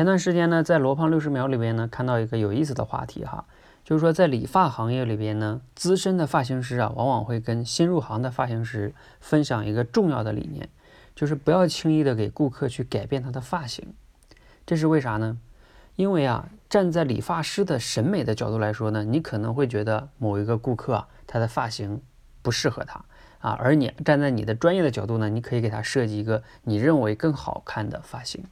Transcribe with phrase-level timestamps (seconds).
[0.00, 3.44] 前段时间呢，在罗胖六十秒里边呢，看到一个有意思的话题哈，
[3.84, 10.70] 就是说在理发行业里边呢，资深的发型师啊，往往会跟新入行的发型师分享一个重要的理念，
[11.14, 13.92] 就是不要轻易的给顾客去改变他的发型。
[14.64, 15.36] 这是为啥呢？
[15.96, 22.00] 因为啊，站在理发师的审美的角度来说呢，你可能会觉得某一个顾客啊，他的发型
[22.40, 23.04] 不适合他
[23.40, 28.42] 啊，而你站在你的专业的角度呢，你可以给他设计一个你认为更好看的发型。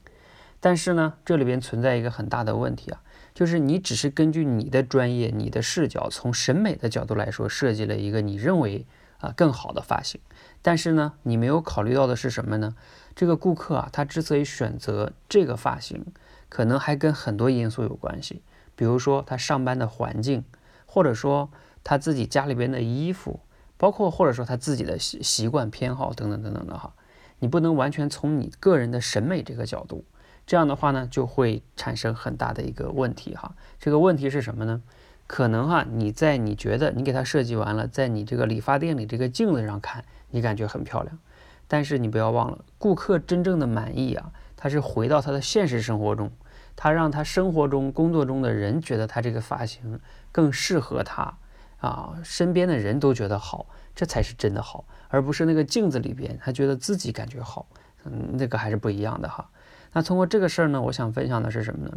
[0.61, 3.01] 但是呢，这里边存在一个很大的问题啊，
[3.33, 8.85] 就是你只是根据你的专业、你的视角，从审美的角度来说，设计了一个你认为
[9.19, 10.21] 啊更好的发型。
[10.61, 12.75] 但是呢，你没有考虑到的是什么呢？
[13.15, 16.05] 这个顾客啊，他之所以选择这个发型，
[16.49, 18.43] 可能还跟很多因素有关系，
[18.75, 20.45] 比如说他上班的环境，
[20.87, 21.51] 或者说
[21.85, 23.41] 他自己家里边的衣服，
[23.77, 26.95] 包括或者说他自己的习习惯偏好等等等等的哈。
[27.39, 30.05] 你不能完全从你个人的审美这个角度。
[30.49, 33.55] 这样的话呢，就会产生很大的一个问题哈。
[33.79, 34.83] 这个问题是什么呢？
[35.27, 41.19] 可能哈，你在你觉得你给它设计完了，在你这个理发店里这个镜子上看，你感觉很漂亮。
[41.67, 46.33] 但是你不要忘了，顾客真正的满意啊，他是回到他的现实生活中，
[46.75, 50.01] 他让他生活中、工作中的人觉得他这个发型
[50.33, 51.37] 更适合他
[51.81, 57.67] 啊，身边的人都觉得好，这才是真的好，而不是那个镜子里边他觉得自己感觉好，
[58.05, 59.47] 嗯，那个还是不一样的哈。
[59.93, 61.97] 那通过这个事儿呢，我想分享的是什么呢？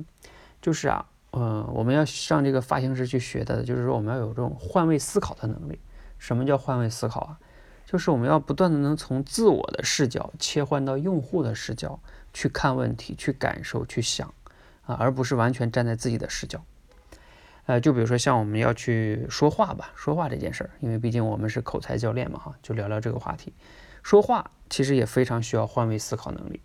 [0.62, 5.80] 就是啊，呃，我们要上这个发型师去学的，就是说我们要有这种换位思考的能力。
[6.18, 7.40] 什么叫换位思考啊？
[7.86, 12.00] 就是我们要不断的能从自我的视角切换到用户的视角
[12.32, 14.34] 去看问题、去感受、去想
[14.86, 16.64] 啊，而不是完全站在自己的视角。
[17.66, 23.54] 呃，就比如说像我们要去说话吧，说话这件事儿，因为毕竟我们是口才教练嘛，哈，就聊聊这个话题。
[24.04, 26.62] 说话其实也非常需要换位思考能力。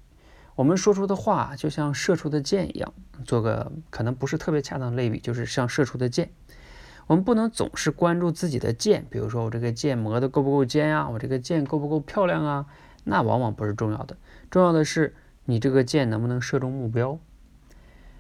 [0.57, 2.93] 我们说出的话就像射出的箭一样，
[3.27, 6.31] 做个可能不是特别恰当类比，就是像射出的箭。
[7.07, 12.67] 我们不能总是关注自己的箭，比如说我这个箭磨的够不够尖呀，我这个箭够不够漂亮啊，
[13.05, 14.17] 那往往不是重要的，
[14.51, 15.15] 重要的是
[15.45, 17.19] 你这个箭能不能射中目标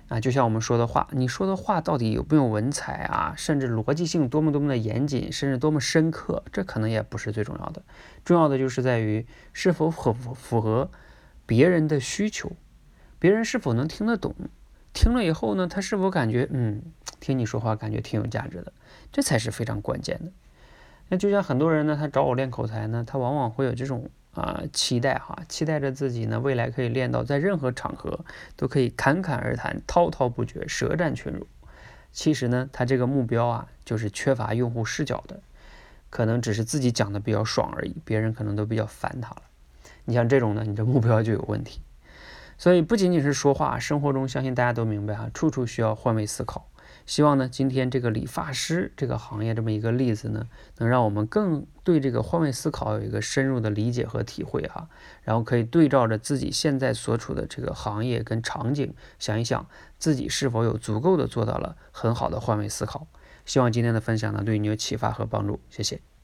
[0.08, 0.20] 啊。
[0.20, 7.82] 就像我们说的话，你说的话到底有没有文采啊，甚至逻辑性多么多么的严谨，甚至多么深刻，这可能也不是最重要的，
[8.26, 10.90] 重要的就是在于是否符符合。
[11.46, 12.52] 别人的需求，
[13.18, 14.34] 别人是否能听得懂？
[14.92, 16.82] 听了以后呢，他是否感觉嗯，
[17.20, 18.72] 听你说话感觉挺有价值的？
[19.12, 20.32] 这才是非常关键的。
[21.08, 28.24] 那就像很多人呢，他找我练口才呢，他往往会有这种啊期待哈，期待着自己呢未来可以练到在任何场合
[28.56, 31.46] 都可以侃侃而谈、滔滔不绝、舌战群儒。
[32.10, 35.40] 其实呢，他这个目标啊，就是缺乏用户视角的，
[36.08, 39.42] 可能只是自己讲的比较爽而已，别人可能都比较烦他了。
[40.06, 41.82] 你像这种呢，你这目标就有问题。
[42.56, 46.70] 所以不仅仅是说话，生活中相信大家都明白哈，处处需要换位思考。
[47.04, 54.88] 希望呢，今天这个理发师这个行业这么一个例子呢，能让我们更对这个换位思考有一个深入的理解和体会哈。
[55.22, 59.66] 然后可以对照着自己现在所处的这个行业跟场景，想一想
[59.98, 63.06] 自己是否有足够的做到了很好的换位思考。
[63.44, 65.60] 希望今天的分享呢，对你有启发和帮助。
[65.68, 66.15] 谢谢。